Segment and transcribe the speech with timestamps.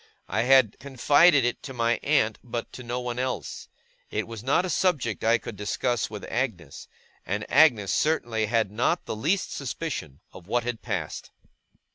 [0.27, 3.67] I had confided it to my aunt, but to no one else.
[4.09, 6.87] It was not a subject I could discuss with Agnes,
[7.23, 11.29] and Agnes certainly had not the least suspicion of what had passed.